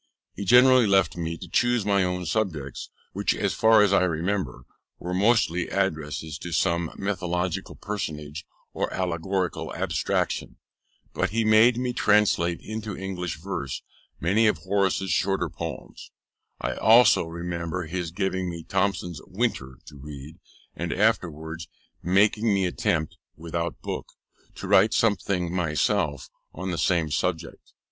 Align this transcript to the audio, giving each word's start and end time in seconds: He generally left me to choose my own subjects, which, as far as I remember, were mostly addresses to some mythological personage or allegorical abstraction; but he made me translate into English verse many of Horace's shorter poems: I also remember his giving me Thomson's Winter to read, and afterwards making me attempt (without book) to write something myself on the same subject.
He 0.33 0.45
generally 0.45 0.87
left 0.87 1.15
me 1.15 1.37
to 1.37 1.47
choose 1.47 1.85
my 1.85 2.03
own 2.03 2.25
subjects, 2.25 2.89
which, 3.13 3.35
as 3.35 3.53
far 3.53 3.83
as 3.83 3.93
I 3.93 4.01
remember, 4.01 4.63
were 4.97 5.13
mostly 5.13 5.69
addresses 5.69 6.39
to 6.39 6.51
some 6.51 6.91
mythological 6.97 7.75
personage 7.75 8.43
or 8.73 8.91
allegorical 8.91 9.71
abstraction; 9.75 10.55
but 11.13 11.29
he 11.29 11.45
made 11.45 11.77
me 11.77 11.93
translate 11.93 12.61
into 12.61 12.97
English 12.97 13.37
verse 13.39 13.83
many 14.19 14.47
of 14.47 14.57
Horace's 14.57 15.11
shorter 15.11 15.49
poems: 15.51 16.09
I 16.59 16.73
also 16.73 17.25
remember 17.25 17.83
his 17.83 18.09
giving 18.09 18.49
me 18.49 18.63
Thomson's 18.63 19.21
Winter 19.27 19.77
to 19.85 19.97
read, 19.97 20.39
and 20.75 20.91
afterwards 20.91 21.67
making 22.01 22.51
me 22.51 22.65
attempt 22.65 23.17
(without 23.35 23.83
book) 23.83 24.07
to 24.55 24.67
write 24.67 24.95
something 24.95 25.53
myself 25.53 26.31
on 26.55 26.71
the 26.71 26.79
same 26.79 27.11
subject. 27.11 27.73